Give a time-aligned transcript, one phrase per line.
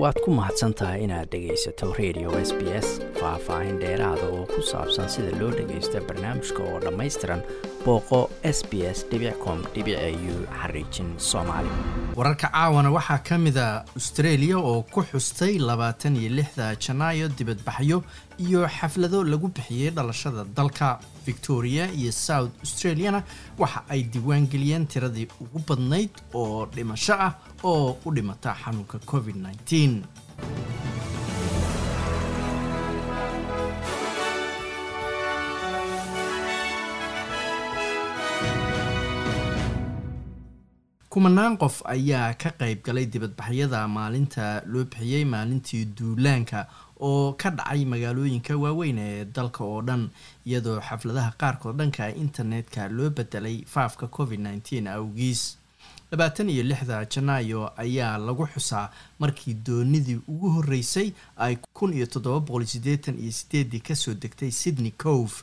[0.00, 2.88] waad ku mahadsan tahay inaad dhegaysato radio s b s
[3.20, 7.40] faah-faahin dheeraada oo ku saabsan sida loo dhagaysto barnaamijka oo dhammaystiran
[7.84, 8.20] booqo
[8.56, 9.64] s b s ccomu
[10.60, 11.70] xariijin soomaali
[12.16, 17.98] wararka caawana waxaa ka mida ah austreeliya oo ku xustay labaatan iyo lixda janaayo dibadbaxyo
[18.46, 20.98] iyo xaflado lagu bixiyey dhalashada dalka.
[21.26, 23.22] Victoria iyo south australiana
[23.58, 30.71] waxa ay diiwaangeliyeen tiradii ugu badnayd oo dhimasho ah oo u dhimata xanuunka covid-9
[41.12, 46.60] kumanaan qof ayaa ka qayb galay dibadbaxyada maalinta loo bixiyey maalintii duulaanka
[47.08, 50.08] oo ka dhacay magaalooyinka waaweyn ee dalka oo dhan
[50.48, 55.42] iyadoo xafladaha qaarkood dhanka internetka loo bedelay faafka covid -19 awgiis.
[56.12, 62.40] Labaatan iyo lixda janaayo ayaa lagu xusaa markii doonidii ugu horeysay ay kun iyo toddoba
[62.40, 65.34] boqol sideetan iyo sideedii ka soo degtay sydney cove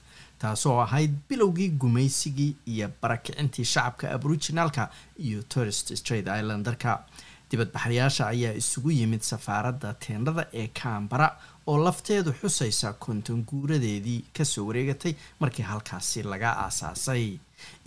[0.42, 4.90] taasoo ahayd bilowgii gumaysigii iyo barakicintii shacabka aboriginalka
[5.26, 7.04] iyo tourist straight islandarka.
[7.52, 11.28] Dibadbaxayaasha ayaa isugu yimid safaaradda teendhada ee kambara
[11.68, 17.38] oo lafteedu xusaysa konton guuradeedii ka soo wareegatay markii halkaasi laga aasaasay.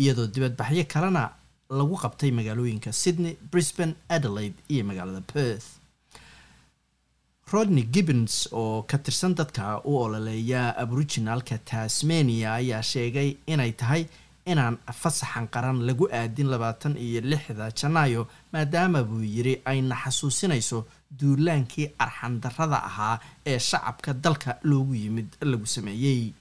[0.03, 1.31] Iyadoo dibadbaxyo kalena
[1.71, 5.69] lagu qabtay magaalooyinka sydney brisbane adelaide iyo magaalada perth
[7.51, 14.07] rodney gibbons oo ka tirsan dadka u ololeeya aboriginalka tasmania ayaa sheegay inay tahay
[14.47, 20.85] inaan fasaxan qaran lagu aadin labaatan iyo lixda janaayo maadaama buu yiri ayna xasuusinayso
[21.21, 26.33] duulaankii arxandarrada ahaa ee shacabka dalka loogu yimid lagu sameeyey.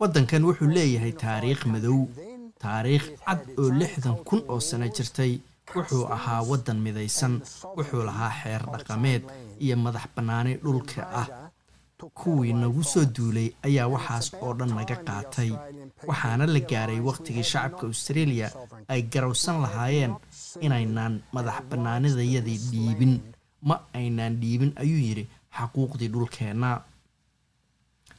[0.00, 2.08] Waddankan wuxuu leeyahay taariikh madow
[2.62, 5.32] taariikh cad oo lixdan kun oo sano jirtay.
[5.76, 7.34] Wuxuu ahaa waddan midaysan
[7.76, 9.22] wuxuu lahaa xeer dhaqameed
[9.64, 11.28] iyo madax bannaani dhulka ah.
[12.20, 15.50] Kuwii nagu soo duulay ayaa waxaas oo dhan naga qaatay
[16.08, 18.48] waxaana la gaaray wakhtigii shacabka australia
[18.92, 20.14] ay garowsan lahaayeen
[20.66, 23.14] inaynaan madax bannaanidayadii dhiibin.
[23.68, 25.24] Ma aynaan dhiibin ayuu yidhi
[25.56, 26.70] xaquuqdii dhulkeenna.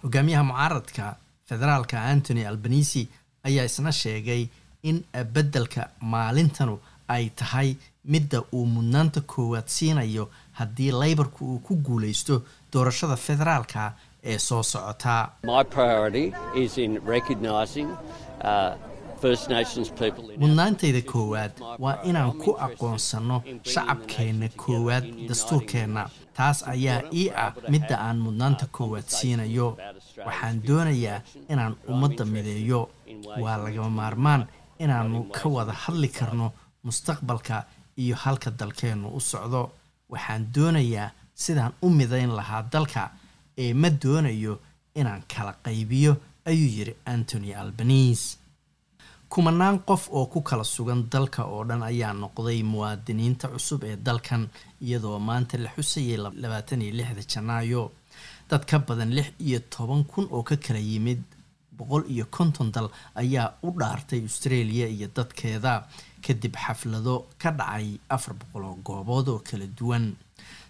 [0.03, 1.05] Hogaamiyaha mucaaradka
[1.49, 3.01] federaalka antony albanisi
[3.47, 4.43] ayaa isna sheegay
[4.89, 4.97] in
[5.33, 5.81] beddelka
[6.13, 6.75] maalintanu
[7.07, 7.69] ay tahay
[8.13, 10.29] midda uu mudnaanta koowaad siinayo
[10.59, 12.35] haddii laybarku uu ku guulaysto
[12.73, 13.93] doorashada federaalka
[14.31, 15.23] ee soo socotaa
[20.41, 23.37] mudnaantayda koowaad waa inaan ku aqoonsanno
[23.73, 26.09] shacabkeenna koowaad dastuurkeenna.
[26.37, 29.77] taas ayaa ii ah midda aan mudnaanta koowaad siinayo.
[30.25, 32.81] waxaan doonayaa inaan ummadda mideeyo
[33.43, 34.47] waa lagama maarmaan
[34.83, 36.47] inaannu ka wada hadli karno
[36.85, 37.55] mustaqbalka
[37.97, 39.71] iyo halka dalkeennu u socdo.
[40.11, 41.11] Waxaan doonayaa
[41.43, 43.11] sidaan u midayn lahaa dalka
[43.57, 44.53] ee ma doonayo
[44.99, 46.13] inaan kala qaybiyo
[46.49, 48.37] ayuu yidhi antony albanise
[49.29, 54.43] kumanaan qof oo ku kala sugan dalka oo dhan ayaa noqday muwaadiniinta cusub ee dalkan
[54.85, 57.91] iyadoo maanta la xusayay labaatan iyo lixda janaayo.
[58.49, 61.21] Dad ka badan lix iyo toban kun oo ka kala yimid
[61.77, 62.87] boqol iyo konton dal
[63.21, 65.73] ayaa u dhaartay australia iyo dadkeeda
[66.25, 70.05] kadib xaflado ka dhacay afar boqol oo goobood oo kala duwan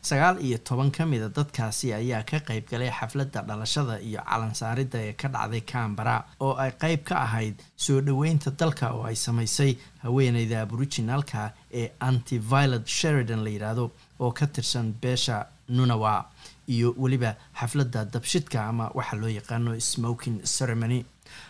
[0.01, 5.13] sagaal iyo toban ka mida dadkaasi ayaa ka qayb galay xafladda dhalashada iyo calansaaridda ee
[5.13, 10.61] ka dhacday cambara oo ay qayb ka ahayd soo dhoweynta dalka oo ay samaysay haweeneyda
[10.65, 16.25] aboriginalka ee anti violet sheridan la yidhaahdo oo ka tirsan beesha nunawa
[16.67, 21.05] iyo weliba xafladda dabshidka ama waxaa loo yaqaano smoking ceremony.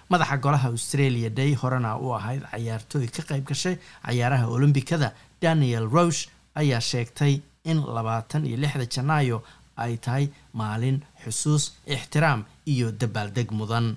[0.10, 6.28] Madaxa golaha australia day horena u ahayd cayaartooy ka qayb gashay cayaaraha olombikada daniel rosh
[6.56, 9.38] ayaa sheegtay in labaatan iyo lixda janaayo
[9.78, 13.96] ay tahay maalin xusuus ixtiraam iyo dabaaldeg mudan.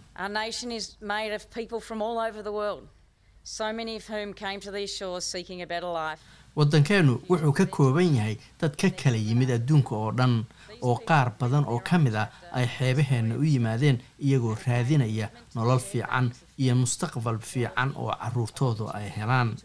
[6.56, 10.44] Waddankeenu wuxuu ka kooban yahay dad ka kala yimid adduunka oo dhan
[10.86, 16.30] oo qaar badan oo ka mid a ay xeebaheenna u yimaadeen iyagoo raadinaya nolol fiican
[16.58, 19.56] iyo mustaqbal fiican oo caruurtoodu ay helaan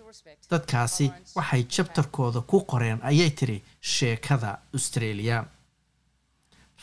[0.51, 1.05] dadkaasi
[1.35, 5.37] waxay jabtarkooda ku qoreen ayay tiri sheekada australia.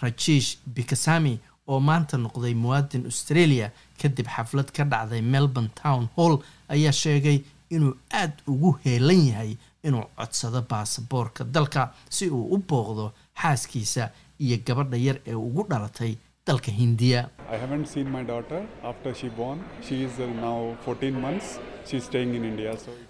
[0.03, 1.35] Rajiish bikasami
[1.69, 3.71] oo maanta noqday muwaadin australia
[4.01, 6.35] kadib xaflad ka dhacday melbourne town hall
[6.75, 7.39] ayaa sheegay
[7.71, 9.53] inuu aada ugu heelan yahay
[9.87, 11.83] inuu codsado baasaboorka dalka
[12.17, 13.05] si uu u booqdo
[13.43, 14.11] xaaskiisa
[14.45, 16.13] iyo gabadha yar ee ugu dhalatay
[16.47, 17.29] dalka hindiya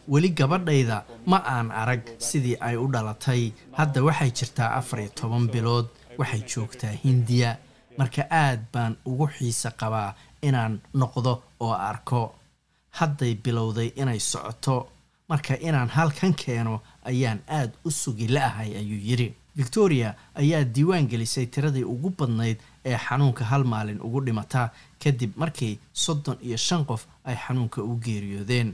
[0.08, 3.52] weli gabadhayda ma aan arag sidii ay u dhalatay.
[3.78, 5.86] Hadda waxay jirtaa afar iyo toban bilood
[6.18, 7.56] waxay joogtaa hindiya
[7.98, 12.34] marka aad baan ugu xiise qabaa inaan noqdo oo arko.
[12.98, 14.88] Hadday bilowday inay socoto.
[15.28, 19.34] Marka inaan halkan keeno ayaan aad u sugi la-ahay ayuu yidhi.
[19.56, 22.58] Victoria ayaa diiwaan gelisay tiradii ugu badnayd
[22.90, 24.62] ee xanuunka hal maalin ugu dhimata
[25.02, 28.70] kadib markii soddon iyo shan qof ay xanuunka u geeriyoodeen.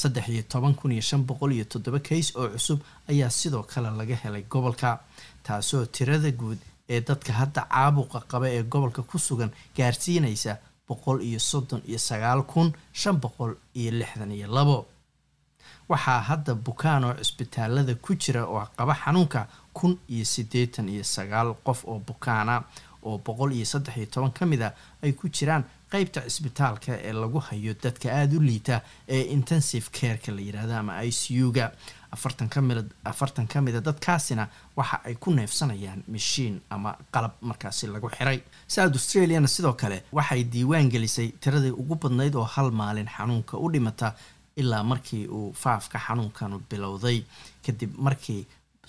[0.00, 2.80] Saddex iyo toban kun iyo shan boqol iyo toddoba kays oo cusub
[3.10, 4.90] ayaa sidoo kale laga helay gobolka
[5.42, 10.52] taasoo tirada guud ee dadka hadda caabuqa qaba ee gobolka ku sugan gaarsiinaysa
[10.88, 12.68] boqol iyo soddon iyo sagaal kun
[13.00, 14.78] shan boqol iyo lixdan iyo labo.
[15.90, 19.40] Waxaa hadda bukaan oo cisbitaalada ku jira oo qaba xanuunka
[19.76, 22.54] kun iyo siddeetan iyo sagaal qof oo bukaana
[23.02, 24.72] oo boqol iyo saddex iyo toban ka mid a
[25.02, 30.32] ay ku jiraan qeybta cisbitaalka ee lagu hayo dadka aada u liita ee intensive careka
[30.32, 31.72] la yidhaahdo ama i c u-ga.
[32.10, 38.40] Afartan ka mida dadkaasina waxa ay ku neefsanayaan mashiin ama qalab markaasi lagu xiray.
[38.66, 43.70] South australiana sidoo kale waxay diiwaan gelisay tiradii ugu badnayd oo hal maalin xanuunka u
[43.72, 44.14] dhimata
[44.56, 47.24] ilaa markii uu faafka xanuunkanu bilowday.
[47.66, 48.46] Kadib markii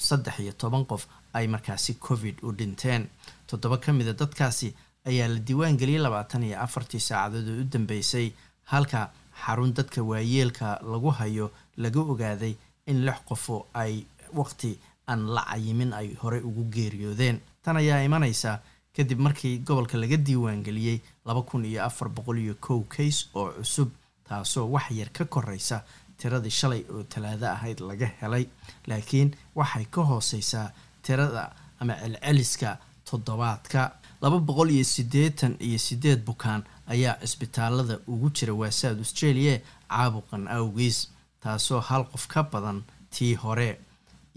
[0.07, 1.04] saddex iyo toban qof
[1.34, 3.04] ay markaasi covid u dhinteen.
[3.48, 4.74] Toddoba ka mida dadkaasi
[5.10, 8.31] ayaa la diiwaan geliyay labaatan iyo afartii saacadood oo u dambeysay
[8.72, 9.12] halka
[9.46, 12.56] xarun dadka waayeelka lagu hayo laga ogaaday
[12.88, 17.40] in lix qofo ay waqti aan la cayimin ay horey ugu geeriyoodeen.
[17.63, 18.60] Tan ayaa imanaysa
[18.96, 23.51] kadib markii gobolka laga diiwaan geliyey laba kun iyo afar boqol iyo kow kays oo
[23.57, 23.90] cusub
[24.28, 25.84] taasoo wax yar ka koreysa
[26.21, 28.45] tiradii shalay oo talaado ahayd laga helay
[28.89, 29.30] laakiin
[29.60, 30.68] waxay ka hooseysaa
[31.06, 31.44] tirada
[31.80, 32.69] ama celceliska
[33.10, 33.81] toddobaadka.
[34.21, 36.62] Laba boqol iyo siddeetan iyo siddeed bukaan
[36.94, 39.56] ayaa cisbitaalada ugu jira waa south australia
[39.89, 40.98] caabuqan awgiis
[41.44, 42.83] taasoo hal qof ka badan
[43.15, 43.69] tii hore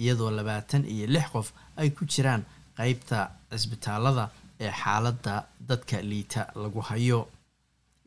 [0.03, 1.49] iyadoo labaatan iyo lix qof
[1.81, 2.43] ay ku jiraan
[2.79, 3.19] qeybta
[3.51, 4.25] cisbitaalada
[4.61, 5.35] ee xaaladda
[5.69, 7.21] dadka liita lagu hayo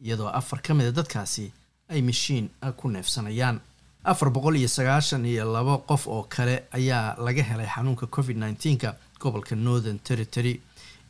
[0.06, 1.46] iyadoo afar ka mid a dadkaasi
[1.90, 3.60] ay mashiin ku neefsanayaan.
[4.04, 8.96] Afar boqol iyo sagaashan iyo labo qof oo kale ayaa laga helay xanuunka covid nneteen-ka
[9.20, 10.62] gobolka northern territory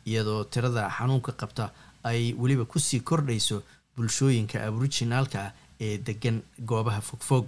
[0.06, 1.70] iyadoo tirada xanuunka qabta
[2.04, 3.62] ay weliba ku sii kordhayso
[3.96, 7.46] bulshooyinka aboriginaalka ah ee degan goobaha fogfog.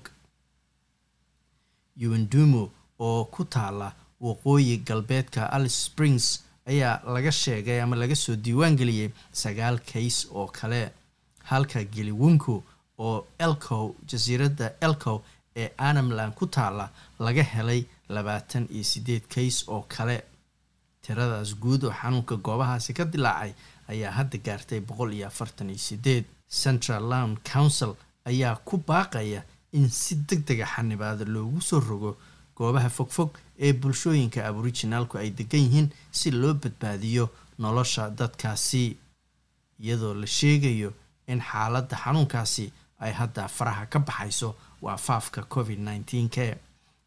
[2.00, 2.70] Uendumo
[3.00, 9.10] oo ku taala waqooyi galbeedka alice springs ayaa laga sheegay ama laga soo diiwaan geliyey
[9.32, 10.90] sagaal kays oo kale.
[11.50, 12.62] Halka geliwunku
[12.98, 15.18] oo elcow jasiiradda elcow
[15.56, 16.86] ee anamland ku taala
[17.18, 17.82] laga helay
[18.14, 20.18] labaatan iyo siddeed kays oo kale.
[21.02, 23.52] Tiradaas guud oo xanuunka goobahaasi ka dilaacay
[23.88, 26.24] ayaa hadda gaartay boqol iyo afartan iyo sideed
[26.62, 27.92] central land council
[28.30, 29.42] ayaa ku baaqaya
[29.72, 32.10] in si deg dega xanibaada loogu soo rogo
[32.56, 33.30] goobaha fogfog
[33.64, 37.24] ee bulshooyinka aboriginaalku ay degan yihiin si loo badbaadiyo
[37.58, 38.96] nolosha dadkaasi
[39.80, 40.90] iyadoo la sheegayo
[41.26, 46.56] in xaaladda xanuunkaasi ay hadda faraha ka baxayso waa faafka covid nneteen k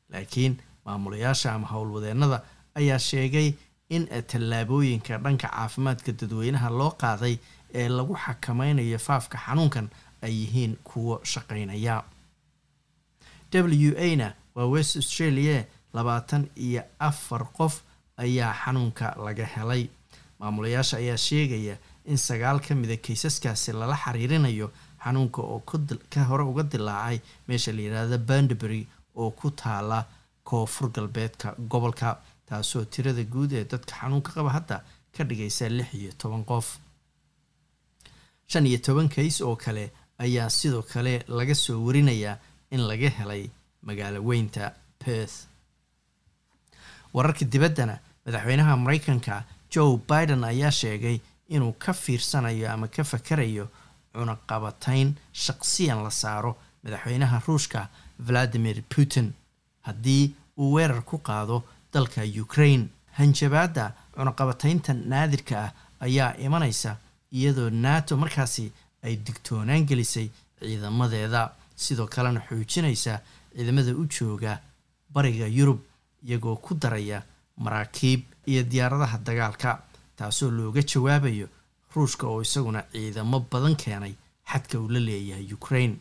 [0.10, 2.42] laakiin maamulayaasha ama howlwadeennada
[2.76, 3.54] ayaa sheegay
[3.90, 7.38] in tallaabooyinka dhanka caafimaadka dadweynaha loo qaaday
[7.74, 9.90] ee lagu xakameynayo faafka xanuunkan
[10.22, 12.04] ay yihiin kuwo shaqeynaya
[13.52, 17.82] w a na waa west australia labaatan iyo afar qof
[18.18, 19.90] ayaa xanuunka laga helay.
[20.40, 24.72] Maamulayaasha ayaa sheegaya in sagaal ka mida kaysaskaasi lala xiriirinayo
[25.04, 25.60] xanuunka oo
[26.14, 28.82] ka hore uga dilaacay meesha la yidhaahda banderbury
[29.22, 30.00] oo ku taala
[30.44, 32.10] koonfur galbeedka gobolka
[32.48, 34.76] taasoo tirada guud ee dadka xanuunka qaba hadda
[35.16, 36.68] ka dhigaysa lix iyo toban qof.
[38.48, 39.92] Shan iyo toban kays oo kale
[40.24, 42.38] ayaa sidoo kale laga soo warinayaa
[42.72, 43.44] in laga helay
[43.88, 45.38] magaalo weynta perth.
[47.14, 51.18] Wararka dibaddana madaxweynaha mareykanka joe biden ayaa sheegay
[51.50, 53.68] inuu ka fiirsanayo ama ka fakarayo
[54.14, 57.88] cunaqabatayn shaqsiyan la saaro madaxweynaha ruushka
[58.26, 59.34] valadimir putin.
[59.88, 61.64] Haddii uu weerar ku qaado
[61.94, 62.88] dalka ukraine
[63.18, 65.72] hanjabaadda cunaqabataynta naadirka ah
[66.06, 66.98] ayaa imanaysa
[67.38, 68.72] iyadoo nato markaasi
[69.04, 70.28] ay digtoonaan gelisay
[70.60, 71.42] ciidamadeeda
[71.76, 73.14] sidoo kalena xoojinaysa
[73.56, 74.60] ciidamada u jooga
[75.14, 75.80] bariga yurub
[76.26, 77.24] iyagoo ku daraya
[77.64, 79.72] maraakiib iyo diyaaradaha dagaalka
[80.18, 81.48] taasoo looga jawaabayo
[81.96, 84.14] ruushka oo isaguna ciidamo badan keenay
[84.52, 85.96] xadka uu la leeyahay ukraine.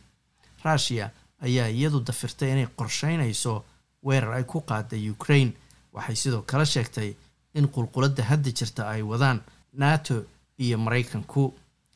[0.65, 1.11] Ruushiya
[1.47, 3.65] ayaa iyadu dafirtay inay qorsheynayso
[4.03, 5.53] weerar ay ku qaada ukraine.
[5.93, 7.15] Waxay sidoo kale sheegtay
[7.55, 9.41] in qulquladda hadda jirta ay wadaan
[9.73, 10.25] nato
[10.59, 11.55] iyo maraykanku.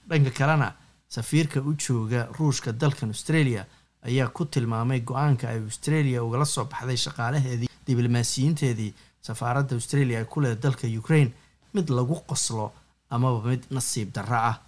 [0.09, 0.73] Dhanka kalena
[1.09, 3.67] safiirka u jooga ruushka dalkan australia
[4.03, 10.41] ayaa ku tilmaamay go'aanka ay australia ugala soo baxday shaqaalaheedii diblomaasiyiinteedii safaaradda australia ay ku
[10.41, 11.33] leeda dalka ukraine.
[11.75, 12.73] Mid lagu qoslo
[13.11, 14.59] amaba mid nasiib darro ah.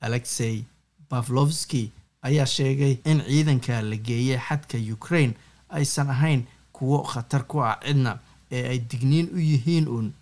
[0.00, 0.64] Alexey
[1.10, 1.90] bavlovski
[2.22, 5.34] ayaa sheegay in ciidanka la geeyay xadka ukraine
[5.68, 8.18] aysan ahayn kuwo khatar ku ah cidna
[8.50, 10.12] ee ay digniin u yihiin uun.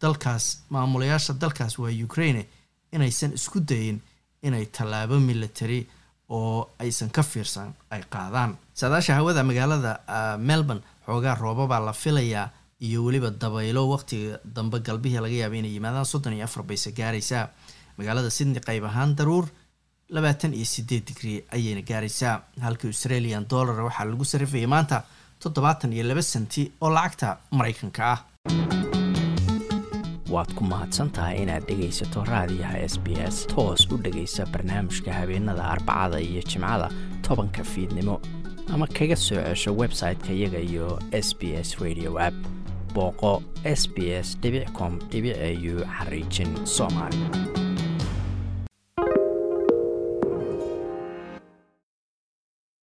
[0.00, 2.46] Dalkaas maamulayaasha dalkaas waa ukraine
[2.92, 4.00] inaysan isku dayin
[4.42, 5.86] inay tallaabo military
[6.28, 8.56] oo aysan ka fiirsan ay qaadaan.
[8.74, 10.00] Saadaasha hawada magaalada
[10.38, 16.04] melbourne xoogaa roobabaa la filayaa iyo weliba dabaylo waqtiga dambe galbihii laga yaabay inay yimaadaan
[16.04, 17.48] soddon iyo afar bayse gaaraysaa.
[17.98, 19.46] Magaalada sydney qayb ahaan daruur
[20.10, 22.42] labaatan iyo sideed digrii ayayna gaaraysaa.
[22.60, 25.02] Halka australian dollar waxaa lagu sarifayay maanta
[25.40, 28.20] toddobaatan iyo laba senti oo lacagta maraykanka ah.
[30.28, 33.46] Waad ku mahadsantahay inaad dhegaysato raadiyaha s b s.
[33.46, 36.90] Toos u dhegaysa barnaamijka habeenada arbacada iyo jimcada
[37.22, 38.20] tobanka fiidnimo.
[38.74, 42.34] Ama kaga soo cesho website-ka iyaga iyo s b s radio app
[42.96, 43.32] booqo
[43.80, 44.28] s b s
[44.78, 47.18] com au xariijin soomaali